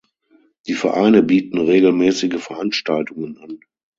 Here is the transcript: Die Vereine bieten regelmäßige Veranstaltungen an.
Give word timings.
Die 0.65 0.73
Vereine 0.73 1.21
bieten 1.21 1.59
regelmäßige 1.59 2.41
Veranstaltungen 2.43 3.37
an. 3.37 3.59